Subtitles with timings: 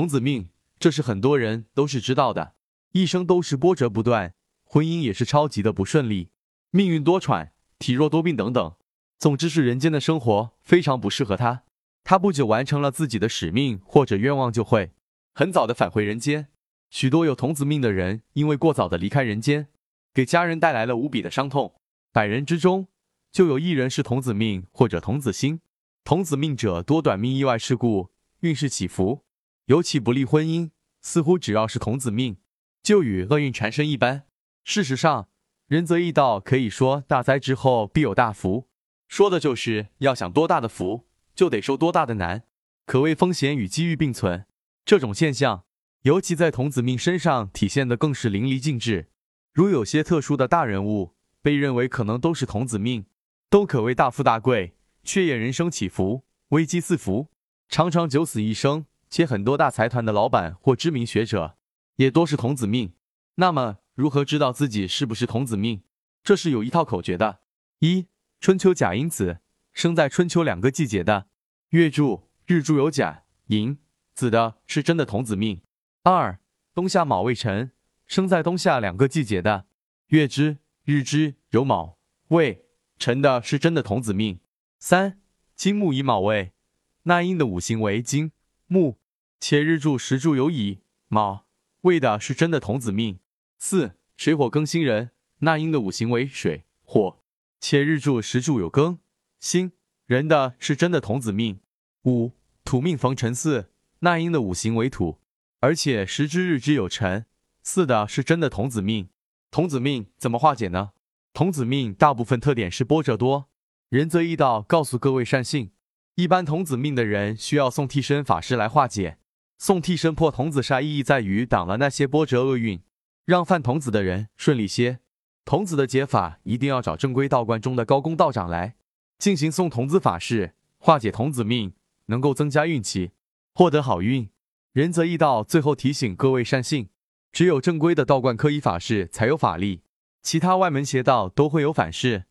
[0.00, 0.48] 童子命，
[0.78, 2.54] 这是很多人都是知道的，
[2.92, 4.32] 一生都是波折不断，
[4.64, 6.30] 婚姻也是超级的不顺利，
[6.70, 8.76] 命运多舛，体弱多病等等。
[9.18, 11.64] 总之是人间的生活非常不适合他。
[12.02, 14.92] 他不久完成了自己的使命或者愿望，就会
[15.34, 16.48] 很早的返回人间。
[16.88, 19.68] 许多有童子命的人，因为过早的离开人间，
[20.14, 21.74] 给家人带来了无比的伤痛。
[22.10, 22.88] 百人之中，
[23.30, 25.60] 就有一人是童子命或者童子星。
[26.04, 28.08] 童子命者多短命、意外事故、
[28.40, 29.26] 运势起伏，
[29.70, 30.70] 尤其不利婚姻。
[31.00, 32.38] 似乎只要是童子命，
[32.82, 34.24] 就与厄运缠身一般。
[34.64, 35.28] 事实上，
[35.68, 38.68] 仁则易道可以说大灾之后必有大福。
[39.06, 42.42] 说的就是要想多大的福，就得受多大的难，
[42.84, 44.44] 可谓风险与机遇并存。
[44.84, 45.64] 这种现象，
[46.02, 49.08] 尤其在童子命身上体现的更是淋漓尽致。
[49.52, 53.06] 如有些特殊的大人物，被认为可能都是童子命，
[53.48, 57.28] 都可谓大富大贵，却也人生起伏，危机四伏，
[57.68, 58.84] 常常九死一生。
[59.10, 61.58] 且很多大财团的老板或知名学者，
[61.96, 62.94] 也多是童子命。
[63.34, 65.82] 那么，如何知道自己是不是童子命？
[66.22, 67.40] 这是有一套口诀的：
[67.80, 68.06] 一。
[68.42, 69.40] 春秋甲寅子，
[69.74, 71.26] 生在春秋两个季节的
[71.70, 73.76] 月柱、日柱有甲、寅、
[74.14, 75.60] 子的是真的童子命。
[76.04, 76.40] 二，
[76.72, 77.72] 冬夏卯未辰，
[78.06, 79.66] 生在冬夏两个季节的
[80.06, 82.64] 月支、日支有卯、未、
[82.98, 84.40] 辰的是真的童子命。
[84.78, 85.20] 三，
[85.54, 86.54] 金木乙卯未，
[87.02, 88.32] 那阴的五行为金
[88.68, 88.98] 木，
[89.40, 91.46] 且日柱、时柱有乙、卯、
[91.82, 93.18] 未的是真的童子命。
[93.58, 97.18] 四，水火更新人，那英的五行为水火。
[97.58, 98.98] 且日柱时柱有庚
[99.40, 99.72] 辛，
[100.06, 101.60] 人的是真的童子命。
[102.04, 102.32] 五
[102.64, 103.66] 土命逢辰巳，
[104.00, 105.18] 那英的五行为土，
[105.60, 107.24] 而且时之日之有辰
[107.62, 109.08] 巳的是真的童子命。
[109.50, 110.90] 童子命怎么化解呢？
[111.32, 113.48] 童子命大部分特点是波折多。
[113.88, 115.72] 仁则易道告诉各位善信，
[116.14, 119.16] 一般童子命的人需要送替身法师来化解。
[119.60, 122.80] 送替身破童子煞意义在于挡了那些波折厄运，
[123.26, 125.00] 让犯童子的人顺利些。
[125.44, 128.76] 童子的解法一定要找正规道观中的高公道长来
[129.18, 131.74] 进行送童子法事，化解童子命，
[132.06, 133.10] 能够增加运气，
[133.52, 134.30] 获得好运。
[134.72, 136.88] 仁则易道最后提醒各位善信，
[137.30, 139.82] 只有正规的道观科仪法事才有法力，
[140.22, 142.24] 其他外门邪道都会有反噬。